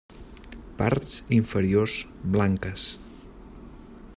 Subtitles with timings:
[0.77, 1.99] Parts inferiors
[2.33, 2.87] blanques.